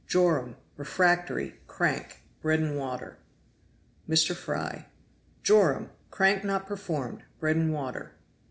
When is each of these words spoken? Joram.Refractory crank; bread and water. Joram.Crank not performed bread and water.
Joram.Refractory 0.07 1.59
crank; 1.67 2.23
bread 2.41 2.59
and 2.59 2.75
water. 2.75 3.19
Joram.Crank 5.43 6.43
not 6.43 6.65
performed 6.65 7.21
bread 7.39 7.55
and 7.55 7.71
water. 7.71 8.15